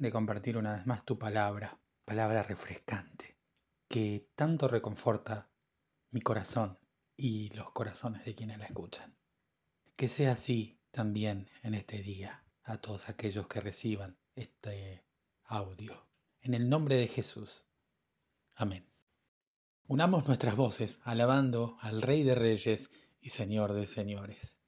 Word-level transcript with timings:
de 0.00 0.10
compartir 0.10 0.56
una 0.56 0.72
vez 0.72 0.86
más 0.86 1.04
tu 1.04 1.18
palabra, 1.18 1.78
palabra 2.06 2.42
refrescante, 2.42 3.36
que 3.86 4.30
tanto 4.34 4.66
reconforta 4.66 5.50
mi 6.10 6.22
corazón 6.22 6.78
y 7.18 7.50
los 7.50 7.70
corazones 7.72 8.24
de 8.24 8.34
quienes 8.34 8.58
la 8.58 8.64
escuchan. 8.64 9.14
Que 9.96 10.08
sea 10.08 10.32
así 10.32 10.80
también 10.90 11.50
en 11.62 11.74
este 11.74 11.98
día 11.98 12.42
a 12.64 12.78
todos 12.78 13.10
aquellos 13.10 13.46
que 13.46 13.60
reciban 13.60 14.16
este 14.36 15.04
audio. 15.44 16.08
En 16.40 16.54
el 16.54 16.70
nombre 16.70 16.96
de 16.96 17.06
Jesús. 17.06 17.66
Amén. 18.56 18.88
Unamos 19.86 20.26
nuestras 20.26 20.56
voces 20.56 21.00
alabando 21.04 21.76
al 21.80 22.00
Rey 22.00 22.22
de 22.22 22.34
Reyes 22.34 22.90
y 23.20 23.28
Señor 23.28 23.74
de 23.74 23.86
Señores. 23.86 24.59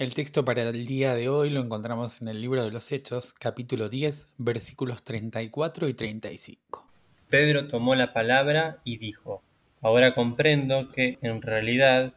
El 0.00 0.14
texto 0.14 0.46
para 0.46 0.62
el 0.62 0.86
día 0.86 1.14
de 1.14 1.28
hoy 1.28 1.50
lo 1.50 1.60
encontramos 1.60 2.22
en 2.22 2.28
el 2.28 2.40
libro 2.40 2.64
de 2.64 2.70
los 2.70 2.90
Hechos, 2.90 3.34
capítulo 3.34 3.90
10, 3.90 4.28
versículos 4.38 5.02
34 5.02 5.88
y 5.88 5.92
35. 5.92 6.86
Pedro 7.28 7.68
tomó 7.68 7.94
la 7.94 8.14
palabra 8.14 8.78
y 8.82 8.96
dijo, 8.96 9.42
ahora 9.82 10.14
comprendo 10.14 10.90
que 10.90 11.18
en 11.20 11.42
realidad 11.42 12.14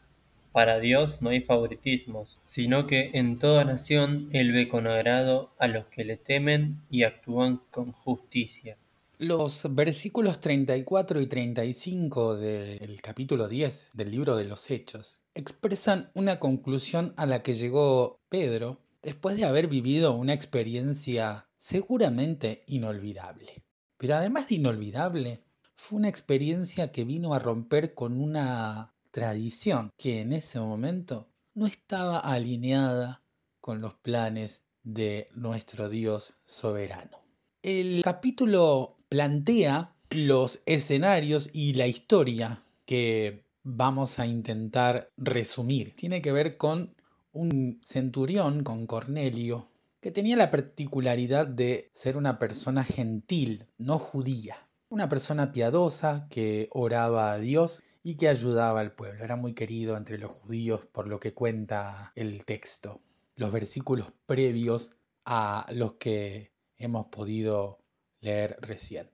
para 0.54 0.80
Dios 0.80 1.22
no 1.22 1.32
hay 1.32 1.42
favoritismos, 1.42 2.40
sino 2.46 2.88
que 2.88 3.12
en 3.16 3.38
toda 3.38 3.66
nación 3.66 4.30
Él 4.32 4.54
ve 4.54 4.70
con 4.70 4.88
agrado 4.88 5.54
a 5.60 5.68
los 5.68 5.88
que 5.88 6.06
le 6.06 6.16
temen 6.16 6.80
y 6.90 7.04
actúan 7.04 7.60
con 7.70 7.92
justicia. 7.92 8.78
Los 9.24 9.74
versículos 9.74 10.42
34 10.42 11.22
y 11.22 11.28
35 11.28 12.36
del 12.36 13.00
capítulo 13.02 13.48
10 13.48 13.92
del 13.94 14.12
libro 14.12 14.36
de 14.36 14.44
los 14.44 14.70
Hechos 14.70 15.24
expresan 15.34 16.12
una 16.14 16.42
conclusión 16.42 17.14
a 17.16 17.26
la 17.26 17.42
que 17.42 17.56
llegó 17.56 18.20
Pedro 18.28 18.82
después 19.02 19.38
de 19.38 19.46
haber 19.46 19.68
vivido 19.68 20.14
una 20.14 20.34
experiencia 20.34 21.48
seguramente 21.58 22.66
inolvidable. 22.68 23.64
Pero 23.96 24.16
además 24.16 24.50
de 24.50 24.56
inolvidable, 24.56 25.46
fue 25.78 26.00
una 26.00 26.10
experiencia 26.10 26.92
que 26.92 27.06
vino 27.06 27.34
a 27.34 27.40
romper 27.40 27.94
con 27.94 28.20
una 28.20 28.94
tradición 29.12 29.90
que 29.96 30.20
en 30.20 30.34
ese 30.34 30.60
momento 30.60 31.30
no 31.54 31.66
estaba 31.66 32.20
alineada 32.20 33.24
con 33.62 33.80
los 33.80 33.94
planes 33.94 34.66
de 34.84 35.30
nuestro 35.34 35.88
Dios 35.88 36.36
soberano. 36.44 37.24
El 37.62 38.02
capítulo 38.04 38.98
plantea 39.14 39.94
los 40.10 40.64
escenarios 40.66 41.52
y 41.54 41.74
la 41.74 41.86
historia 41.86 42.64
que 42.84 43.46
vamos 43.62 44.18
a 44.18 44.26
intentar 44.26 45.12
resumir. 45.18 45.96
Tiene 45.96 46.20
que 46.20 46.32
ver 46.32 46.58
con 46.58 46.96
un 47.32 47.80
centurión, 47.86 48.64
con 48.64 48.88
Cornelio, 48.88 49.70
que 50.02 50.10
tenía 50.10 50.36
la 50.36 50.50
particularidad 50.50 51.46
de 51.46 51.92
ser 51.94 52.18
una 52.18 52.40
persona 52.40 52.84
gentil, 52.84 53.68
no 53.78 54.00
judía. 54.00 54.68
Una 54.90 55.08
persona 55.10 55.52
piadosa 55.52 56.26
que 56.32 56.68
oraba 56.72 57.34
a 57.34 57.38
Dios 57.38 57.84
y 58.02 58.16
que 58.16 58.30
ayudaba 58.30 58.80
al 58.80 58.94
pueblo. 58.94 59.24
Era 59.24 59.36
muy 59.36 59.54
querido 59.54 59.96
entre 59.96 60.18
los 60.18 60.32
judíos 60.32 60.88
por 60.92 61.08
lo 61.08 61.20
que 61.20 61.36
cuenta 61.36 62.14
el 62.16 62.46
texto. 62.46 63.00
Los 63.36 63.52
versículos 63.52 64.08
previos 64.26 64.90
a 65.24 65.68
los 65.72 65.94
que 66.00 66.52
hemos 66.80 67.10
podido 67.10 67.83
leer 68.24 68.58
recién. 68.62 69.10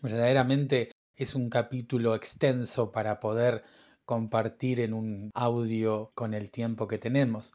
Verdaderamente 0.00 0.90
es 1.16 1.34
un 1.34 1.50
capítulo 1.50 2.14
extenso 2.14 2.92
para 2.92 3.20
poder 3.20 3.64
compartir 4.04 4.80
en 4.80 4.94
un 4.94 5.30
audio 5.34 6.12
con 6.14 6.32
el 6.34 6.50
tiempo 6.50 6.88
que 6.88 6.98
tenemos. 6.98 7.52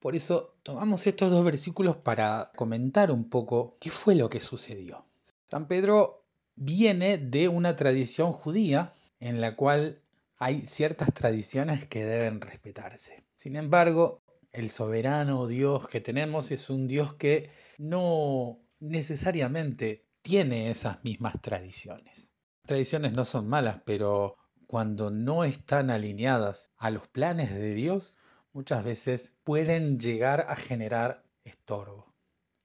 Por 0.00 0.16
eso 0.16 0.54
tomamos 0.62 1.06
estos 1.06 1.30
dos 1.30 1.44
versículos 1.44 1.96
para 1.96 2.50
comentar 2.56 3.10
un 3.10 3.28
poco 3.28 3.76
qué 3.80 3.90
fue 3.90 4.14
lo 4.14 4.30
que 4.30 4.40
sucedió. 4.40 5.04
San 5.50 5.66
Pedro 5.66 6.24
viene 6.56 7.18
de 7.18 7.48
una 7.48 7.76
tradición 7.76 8.32
judía 8.32 8.92
en 9.20 9.40
la 9.40 9.56
cual 9.56 10.00
hay 10.36 10.60
ciertas 10.60 11.12
tradiciones 11.12 11.86
que 11.86 12.04
deben 12.04 12.40
respetarse. 12.40 13.24
Sin 13.34 13.56
embargo, 13.56 14.22
el 14.52 14.70
soberano 14.70 15.46
Dios 15.46 15.88
que 15.88 16.00
tenemos 16.00 16.50
es 16.52 16.70
un 16.70 16.86
Dios 16.86 17.14
que 17.14 17.50
no 17.76 18.60
necesariamente 18.80 20.07
tiene 20.28 20.70
esas 20.70 21.02
mismas 21.04 21.40
tradiciones. 21.40 22.34
Tradiciones 22.66 23.14
no 23.14 23.24
son 23.24 23.48
malas, 23.48 23.80
pero 23.86 24.36
cuando 24.66 25.10
no 25.10 25.42
están 25.42 25.88
alineadas 25.88 26.70
a 26.76 26.90
los 26.90 27.08
planes 27.08 27.50
de 27.50 27.72
Dios, 27.72 28.18
muchas 28.52 28.84
veces 28.84 29.34
pueden 29.42 29.98
llegar 29.98 30.44
a 30.50 30.54
generar 30.54 31.24
estorbo. 31.44 32.14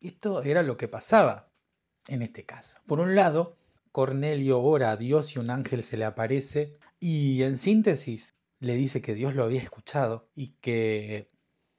Esto 0.02 0.44
era 0.44 0.62
lo 0.62 0.76
que 0.76 0.90
pasaba 0.90 1.54
en 2.10 2.22
este 2.22 2.46
caso. 2.46 2.80
Por 2.86 3.00
un 3.00 3.16
lado, 3.16 3.56
Cornelio 3.94 4.60
ora 4.60 4.92
a 4.92 4.98
Dios 4.98 5.34
y 5.38 5.40
un 5.40 5.50
ángel 5.50 5.86
se 5.86 5.96
le 5.96 6.04
aparece 6.04 6.78
y 7.00 7.44
en 7.44 7.58
síntesis 7.58 8.36
le 8.60 8.76
dice 8.76 9.02
que 9.02 9.14
Dios 9.14 9.36
lo 9.36 9.46
había 9.46 9.62
escuchado 9.62 10.28
y 10.36 10.56
que 10.60 11.32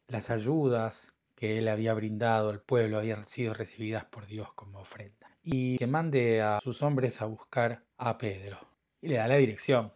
las 0.09 0.31
ayudas 0.31 1.15
que 1.35 1.59
él 1.59 1.69
había 1.69 1.93
brindado 1.93 2.49
al 2.49 2.63
pueblo 2.63 2.97
habían 2.97 3.27
sido 3.27 3.53
recibidas 3.53 4.07
por 4.07 4.27
Dios 4.27 4.51
como 4.55 4.79
ofrenda 4.79 5.24
y 5.44 5.76
que 5.76 5.87
mande 5.87 6.41
a 6.41 6.58
sus 6.61 6.82
hombres 6.82 7.20
a 7.20 7.26
buscar 7.26 7.85
a 7.99 8.19
Pedro. 8.19 8.58
Y 9.00 9.08
le 9.08 9.17
da 9.17 9.29
la 9.29 9.37
dirección. 9.37 9.93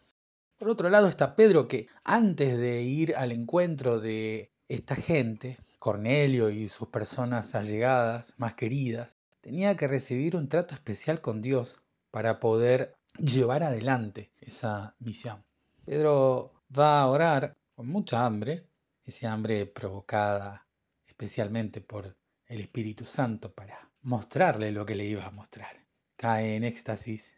Por 0.59 0.69
otro 0.69 0.91
lado 0.91 1.09
está 1.09 1.35
Pedro 1.35 1.67
que 1.67 1.87
antes 2.05 2.59
de 2.59 2.83
ir 2.83 3.17
al 3.17 3.33
encuentro 3.33 4.01
de 4.01 4.53
esta 4.69 4.95
gente, 4.95 5.59
Cornelio 5.79 6.51
y 6.51 6.69
sus 6.69 6.89
personas 6.89 7.55
allegadas, 7.55 8.35
más 8.37 8.55
queridas, 8.55 9.17
tenía 9.41 9.77
que 9.77 9.89
recibir 9.89 10.37
un 10.37 10.49
trato 10.49 10.75
especial 10.75 11.21
con 11.21 11.41
Dios 11.41 11.81
para 12.11 12.41
poder 12.41 12.97
llevar 13.17 13.63
adelante 13.63 14.31
esa 14.41 14.95
misión. 14.99 15.45
Pedro 15.85 16.53
va 16.77 17.01
a 17.01 17.07
orar 17.07 17.57
con 17.75 17.87
mucha 17.87 18.27
hambre, 18.27 18.67
ese 19.05 19.27
hambre 19.27 19.65
provocada 19.65 20.67
especialmente 21.07 21.81
por 21.81 22.17
el 22.47 22.61
Espíritu 22.61 23.05
Santo 23.05 23.53
para 23.53 23.88
mostrarle 24.03 24.73
lo 24.73 24.87
que 24.87 24.95
le 24.95 25.05
iba 25.05 25.25
a 25.25 25.31
mostrar. 25.31 25.87
Cae 26.17 26.57
en 26.57 26.65
éxtasis 26.65 27.35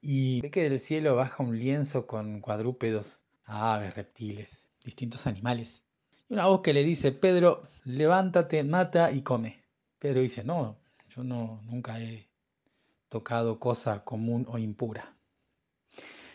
y 0.00 0.40
ve 0.40 0.50
que 0.50 0.68
del 0.68 0.78
cielo 0.78 1.16
baja 1.16 1.42
un 1.42 1.58
lienzo 1.58 2.06
con 2.06 2.40
cuadrúpedos, 2.40 3.22
aves, 3.44 3.94
reptiles, 3.94 4.70
distintos 4.84 5.26
animales. 5.26 5.84
Y 6.28 6.34
una 6.34 6.46
voz 6.46 6.60
que 6.60 6.72
le 6.72 6.84
dice, 6.84 7.12
Pedro, 7.12 7.62
levántate, 7.84 8.62
mata 8.64 9.10
y 9.12 9.22
come. 9.22 9.62
Pedro 9.98 10.20
dice, 10.20 10.44
no, 10.44 10.78
yo 11.08 11.24
no, 11.24 11.60
nunca 11.64 12.00
he 12.00 12.30
tocado 13.08 13.58
cosa 13.58 14.04
común 14.04 14.46
o 14.48 14.58
impura. 14.58 15.16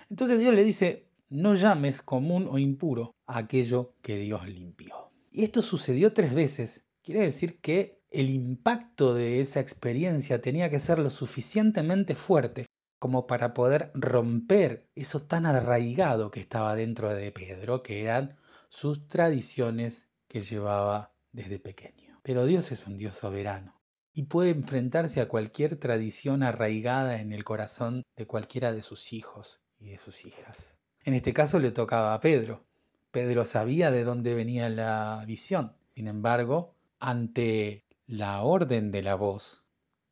Entonces 0.10 0.40
Dios 0.40 0.54
le 0.54 0.64
dice, 0.64 1.10
no 1.30 1.56
llames 1.56 2.02
común 2.02 2.48
o 2.50 2.58
impuro 2.58 3.16
aquello 3.26 3.96
que 4.02 4.18
Dios 4.18 4.46
limpió. 4.48 5.12
Y 5.32 5.44
esto 5.44 5.62
sucedió 5.62 6.14
tres 6.14 6.34
veces. 6.34 6.86
Quiere 7.02 7.22
decir 7.22 7.62
que 7.62 8.01
el 8.12 8.30
impacto 8.30 9.14
de 9.14 9.40
esa 9.40 9.62
experiencia 9.62 10.42
tenía 10.42 10.70
que 10.70 10.80
ser 10.80 11.00
lo 11.00 11.10
suficientemente 11.10 12.16
fuerte 12.16 12.66
como 13.00 13.26
para 13.26 13.54
poder 13.54 13.90
romper 13.96 14.90
eso 14.96 15.24
tan 15.24 15.46
arraigado 15.46 16.30
que 16.30 16.42
estaba 16.42 16.76
dentro 16.76 17.10
de 17.10 17.32
Pedro, 17.32 17.82
que 17.82 18.02
eran 18.02 18.38
sus 18.70 19.08
tradiciones 19.08 20.10
que 20.28 20.42
llevaba 20.42 21.14
desde 21.32 21.58
pequeño. 21.58 22.20
Pero 22.22 22.46
Dios 22.46 22.72
es 22.72 22.86
un 22.86 22.98
Dios 22.98 23.18
soberano 23.18 23.82
y 24.14 24.24
puede 24.24 24.52
enfrentarse 24.52 25.22
a 25.22 25.28
cualquier 25.28 25.78
tradición 25.78 26.44
arraigada 26.44 27.22
en 27.22 27.32
el 27.32 27.44
corazón 27.44 28.04
de 28.18 28.28
cualquiera 28.28 28.74
de 28.74 28.82
sus 28.82 29.14
hijos 29.14 29.62
y 29.80 29.90
de 29.90 29.98
sus 29.98 30.26
hijas. 30.26 30.76
En 31.04 31.14
este 31.14 31.34
caso 31.34 31.60
le 31.60 31.72
tocaba 31.72 32.14
a 32.14 32.20
Pedro. 32.20 32.66
Pedro 33.10 33.46
sabía 33.46 33.90
de 33.90 34.04
dónde 34.04 34.36
venía 34.36 34.70
la 34.70 35.24
visión. 35.26 35.76
Sin 35.96 36.08
embargo, 36.08 36.76
ante 37.00 37.86
la 38.12 38.42
orden 38.44 38.92
de 38.92 39.02
la 39.02 39.16
voz, 39.16 39.64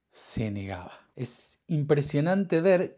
se 0.09 0.51
negaba. 0.51 0.93
Es 1.17 1.59
impresionante 1.67 2.61
ver 2.61 2.97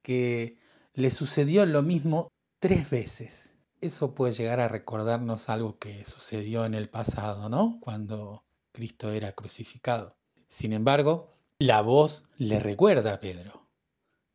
que 0.00 0.58
le 0.94 1.10
sucedió 1.10 1.66
lo 1.66 1.82
mismo 1.82 2.28
tres 2.60 2.88
veces. 2.88 3.56
Eso 3.80 4.14
puede 4.14 4.32
llegar 4.34 4.60
a 4.60 4.68
recordarnos 4.68 5.48
algo 5.48 5.78
que 5.80 6.04
sucedió 6.04 6.64
en 6.64 6.74
el 6.74 6.88
pasado, 6.88 7.48
¿no? 7.48 7.78
Cuando 7.80 8.44
Cristo 8.70 9.10
era 9.10 9.32
crucificado. 9.32 10.16
Sin 10.48 10.72
embargo, 10.72 11.34
la 11.58 11.82
voz 11.82 12.22
le 12.36 12.60
recuerda 12.60 13.14
a 13.14 13.20
Pedro 13.20 13.68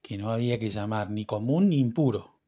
que 0.01 0.17
no 0.17 0.31
había 0.31 0.59
que 0.59 0.69
llamar 0.69 1.11
ni 1.11 1.25
común 1.25 1.69
ni 1.69 1.79
impuro 1.79 2.41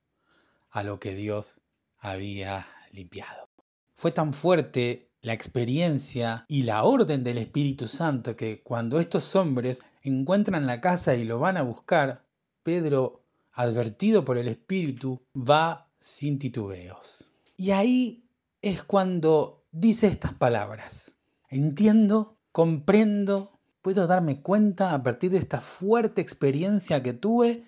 a 0.72 0.84
lo 0.84 1.00
que 1.00 1.16
Dios 1.16 1.62
había 2.00 2.68
limpiado. 2.92 3.48
Fue 3.94 4.12
tan 4.12 4.34
fuerte 4.34 5.10
la 5.25 5.33
experiencia 5.33 6.45
y 6.48 6.63
la 6.63 6.83
orden 6.83 7.24
del 7.24 7.39
Espíritu 7.39 7.88
Santo 7.88 8.36
que 8.36 8.62
cuando 8.62 9.00
estos 9.00 9.36
hombres 9.36 9.81
encuentran 10.04 10.68
la 10.68 10.81
casa 10.81 11.16
y 11.16 11.24
lo 11.24 11.39
van 11.39 11.57
a 11.57 11.63
buscar, 11.63 12.27
Pedro, 12.62 13.24
advertido 13.51 14.24
por 14.24 14.38
el 14.38 14.48
Espíritu, 14.48 15.24
va 15.36 15.89
sin 15.98 16.38
titubeos. 16.38 17.31
Y 17.57 17.72
ahí 17.72 18.30
es 18.62 18.83
cuando 18.83 19.66
dice 19.72 20.06
estas 20.06 20.33
palabras. 20.33 21.16
Entiendo, 21.50 22.38
comprendo, 22.51 23.60
puedo 23.81 24.06
darme 24.06 24.44
cuenta 24.44 24.94
a 24.94 25.01
partir 25.01 25.31
de 25.31 25.39
esta 25.39 25.60
fuerte 25.60 26.22
experiencia 26.22 27.01
que 27.01 27.13
tuve 27.13 27.63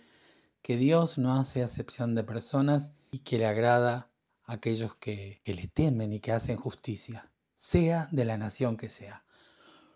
que 0.61 0.77
Dios 0.77 1.17
no 1.17 1.39
hace 1.39 1.63
acepción 1.63 2.13
de 2.13 2.23
personas 2.23 2.93
y 3.11 3.19
que 3.19 3.39
le 3.39 3.47
agrada 3.47 4.11
a 4.45 4.53
aquellos 4.53 4.93
que, 4.95 5.41
que 5.43 5.55
le 5.55 5.67
temen 5.67 6.13
y 6.13 6.19
que 6.19 6.33
hacen 6.33 6.57
justicia, 6.57 7.31
sea 7.57 8.07
de 8.11 8.23
la 8.23 8.37
nación 8.37 8.77
que 8.77 8.87
sea. 8.87 9.25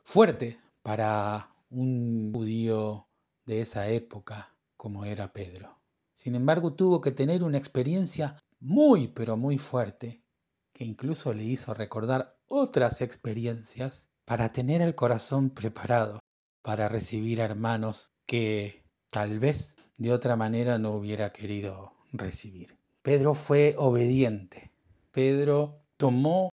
Fuerte 0.03 0.59
para 0.81 1.49
un 1.69 2.31
judío 2.33 3.07
de 3.45 3.61
esa 3.61 3.87
época 3.87 4.53
como 4.75 5.05
era 5.05 5.31
Pedro. 5.31 5.79
Sin 6.13 6.35
embargo, 6.35 6.73
tuvo 6.73 7.01
que 7.01 7.11
tener 7.11 7.43
una 7.43 7.57
experiencia 7.57 8.37
muy, 8.59 9.07
pero 9.07 9.37
muy 9.37 9.57
fuerte, 9.57 10.21
que 10.73 10.83
incluso 10.83 11.33
le 11.33 11.43
hizo 11.43 11.73
recordar 11.73 12.37
otras 12.47 13.01
experiencias 13.01 14.09
para 14.25 14.51
tener 14.51 14.81
el 14.81 14.95
corazón 14.95 15.49
preparado 15.49 16.19
para 16.61 16.89
recibir 16.89 17.39
hermanos 17.39 18.11
que 18.25 18.83
tal 19.09 19.39
vez 19.39 19.75
de 19.97 20.11
otra 20.13 20.35
manera 20.35 20.77
no 20.77 20.91
hubiera 20.91 21.31
querido 21.31 21.93
recibir. 22.11 22.77
Pedro 23.01 23.33
fue 23.33 23.75
obediente. 23.77 24.71
Pedro 25.11 25.81
tomó 25.97 26.50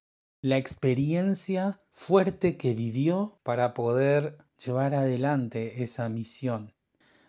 la 0.44 0.58
experiencia 0.58 1.80
fuerte 1.90 2.58
que 2.58 2.74
vivió 2.74 3.40
para 3.44 3.72
poder 3.72 4.36
llevar 4.62 4.94
adelante 4.94 5.82
esa 5.82 6.10
misión. 6.10 6.74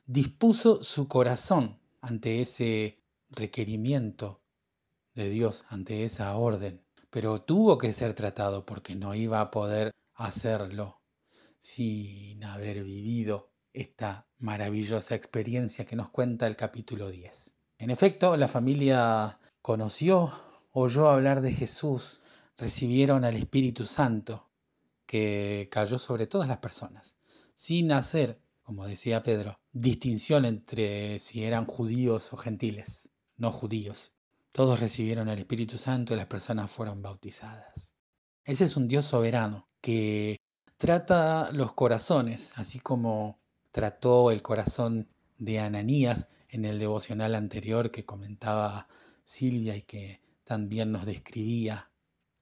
Dispuso 0.06 0.84
su 0.84 1.08
corazón 1.08 1.80
ante 2.02 2.42
ese 2.42 3.02
requerimiento 3.30 4.42
de 5.14 5.30
Dios, 5.30 5.64
ante 5.70 6.04
esa 6.04 6.36
orden, 6.36 6.84
pero 7.10 7.42
tuvo 7.42 7.78
que 7.78 7.94
ser 7.94 8.16
tratado 8.16 8.66
porque 8.66 8.96
no 8.96 9.16
iba 9.16 9.40
a 9.40 9.50
poder 9.50 9.92
hacerlo 10.14 11.00
sin 11.58 12.44
haber 12.44 12.84
vivido 12.84 13.54
esta 13.72 14.28
maravillosa 14.40 15.16
experiencia 15.16 15.86
que 15.86 15.96
nos 15.96 16.10
cuenta 16.10 16.48
el 16.48 16.58
capítulo 16.58 17.10
10. 17.10 17.56
En 17.78 17.92
efecto, 17.92 18.36
la 18.36 18.50
familia 18.50 19.40
conoció, 19.62 20.34
oyó 20.74 21.10
hablar 21.10 21.40
de 21.40 21.54
Jesús, 21.54 22.22
recibieron 22.58 23.24
al 23.26 23.36
Espíritu 23.36 23.86
Santo, 23.86 24.50
que 25.06 25.70
cayó 25.72 26.00
sobre 26.00 26.28
todas 26.28 26.48
las 26.48 26.58
personas, 26.58 27.18
sin 27.54 27.92
hacer, 27.92 28.40
como 28.64 28.86
decía 28.88 29.24
Pedro, 29.24 29.60
distinción 29.72 30.46
entre 30.46 31.20
si 31.20 31.44
eran 31.44 31.66
judíos 31.66 32.34
o 32.34 32.38
gentiles, 32.38 33.10
no 33.38 33.52
judíos. 33.52 34.14
Todos 34.52 34.80
recibieron 34.80 35.28
al 35.30 35.40
Espíritu 35.40 35.78
Santo 35.78 36.14
y 36.14 36.18
las 36.18 36.28
personas 36.28 36.72
fueron 36.72 37.02
bautizadas. 37.02 37.92
Ese 38.46 38.64
es 38.64 38.78
un 38.78 38.88
Dios 38.88 39.06
soberano 39.06 39.68
que 39.82 40.38
trata 40.78 41.52
los 41.52 41.74
corazones, 41.74 42.54
así 42.56 42.80
como 42.80 43.40
trató 43.72 44.32
el 44.32 44.42
corazón 44.42 45.10
de 45.38 45.60
Ananías 45.60 46.30
en 46.50 46.66
el 46.66 46.80
devocional 46.80 47.36
anterior 47.36 47.92
que 47.92 48.06
comentaba 48.06 48.88
Silvia 49.24 49.76
y 49.76 49.82
que 49.82 50.22
también 50.44 50.92
nos 50.92 51.06
describía, 51.06 51.90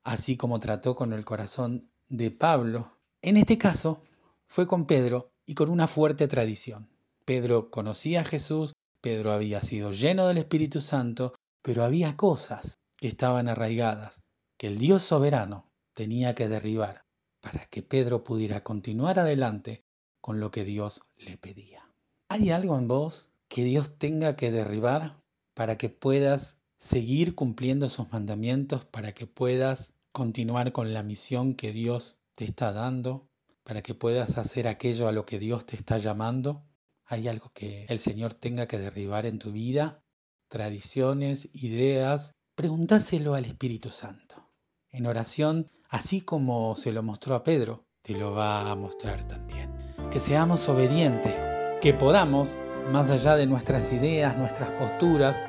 así 0.03 0.38
como 0.38 0.60
trató 0.60 0.95
con 0.95 1.13
el 1.13 1.25
corazón 1.25 1.89
de 2.10 2.31
Pablo. 2.31 2.98
En 3.22 3.38
este 3.38 3.57
caso 3.57 4.03
fue 4.48 4.67
con 4.67 4.86
Pedro 4.86 5.31
y 5.45 5.55
con 5.55 5.69
una 5.69 5.88
fuerte 5.88 6.27
tradición. 6.27 6.89
Pedro 7.25 7.69
conocía 7.72 8.22
a 8.22 8.25
Jesús, 8.25 8.74
Pedro 9.01 9.31
había 9.31 9.62
sido 9.62 9.91
lleno 9.91 10.27
del 10.27 10.38
Espíritu 10.38 10.81
Santo, 10.81 11.33
pero 11.62 11.83
había 11.83 12.17
cosas 12.17 12.79
que 12.98 13.07
estaban 13.07 13.48
arraigadas, 13.48 14.22
que 14.57 14.67
el 14.67 14.77
Dios 14.77 15.03
soberano 15.03 15.69
tenía 15.93 16.36
que 16.36 16.50
derribar 16.50 17.03
para 17.41 17.65
que 17.65 17.83
Pedro 17.83 18.24
pudiera 18.24 18.63
continuar 18.63 19.19
adelante 19.19 19.83
con 20.22 20.39
lo 20.39 20.51
que 20.51 20.63
Dios 20.63 21.01
le 21.17 21.38
pedía. 21.38 21.89
¿Hay 22.29 22.51
algo 22.51 22.77
en 22.77 22.88
vos 22.88 23.29
que 23.50 23.63
Dios 23.63 23.98
tenga 23.98 24.36
que 24.36 24.51
derribar 24.51 25.19
para 25.53 25.77
que 25.77 25.89
puedas 25.89 26.57
seguir 26.83 27.33
cumpliendo 27.33 27.87
sus 27.87 28.11
mandamientos, 28.11 28.83
para 28.83 29.13
que 29.13 29.25
puedas 29.25 29.93
continuar 30.11 30.73
con 30.73 30.93
la 30.93 31.01
misión 31.01 31.55
que 31.55 31.71
Dios 31.71 32.17
te 32.35 32.43
está 32.43 32.73
dando, 32.73 33.29
para 33.63 33.81
que 33.81 33.93
puedas 33.93 34.37
hacer 34.37 34.67
aquello 34.67 35.07
a 35.07 35.13
lo 35.13 35.25
que 35.25 35.39
Dios 35.39 35.65
te 35.65 35.77
está 35.77 35.97
llamando? 35.97 36.65
¿Hay 37.05 37.27
algo 37.27 37.51
que 37.53 37.85
el 37.87 37.99
Señor 37.99 38.33
tenga 38.33 38.67
que 38.67 38.77
derribar 38.77 39.25
en 39.25 39.39
tu 39.39 39.51
vida? 39.51 40.03
Tradiciones, 40.49 41.49
ideas. 41.53 42.33
Pregúntaselo 42.55 43.33
al 43.33 43.45
Espíritu 43.45 43.89
Santo. 43.89 44.51
En 44.91 45.05
oración, 45.05 45.71
así 45.89 46.21
como 46.21 46.75
se 46.75 46.91
lo 46.91 47.01
mostró 47.01 47.35
a 47.35 47.43
Pedro, 47.43 47.85
te 48.01 48.13
lo 48.13 48.33
va 48.33 48.69
a 48.69 48.75
mostrar 48.75 49.25
también 49.25 49.71
que 50.11 50.19
seamos 50.19 50.69
obedientes, 50.69 51.35
que 51.81 51.91
podamos, 51.91 52.55
más 52.91 53.09
allá 53.09 53.35
de 53.35 53.47
nuestras 53.47 53.91
ideas, 53.91 54.37
nuestras 54.37 54.69
posturas, 54.71 55.41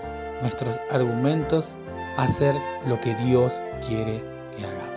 nuestros 0.42 0.80
argumentos, 0.90 1.72
hacer 2.16 2.54
lo 2.86 3.00
que 3.00 3.14
Dios 3.16 3.62
quiere 3.86 4.22
que 4.56 4.64
hagamos. 4.66 4.94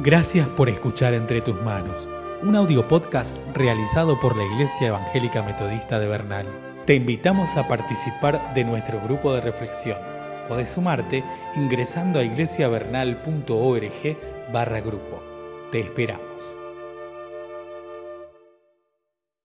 Gracias 0.00 0.46
por 0.48 0.68
escuchar 0.68 1.14
Entre 1.14 1.40
tus 1.40 1.60
manos, 1.62 2.08
un 2.42 2.54
audio 2.56 2.86
podcast 2.86 3.38
realizado 3.54 4.18
por 4.20 4.36
la 4.36 4.44
Iglesia 4.44 4.88
Evangélica 4.88 5.42
Metodista 5.42 5.98
de 5.98 6.06
Bernal. 6.06 6.46
Te 6.86 6.94
invitamos 6.94 7.56
a 7.56 7.66
participar 7.68 8.54
de 8.54 8.64
nuestro 8.64 9.00
grupo 9.00 9.34
de 9.34 9.40
reflexión. 9.40 9.98
Podés 10.48 10.70
sumarte 10.70 11.24
ingresando 11.56 12.18
a 12.18 12.24
iglesiavernal.org 12.24 14.16
barra 14.52 14.80
grupo. 14.80 15.22
Te 15.70 15.80
esperamos. 15.80 16.67